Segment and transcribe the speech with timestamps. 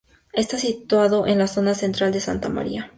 [0.33, 2.89] Está situado en la zona central de Santa Maria.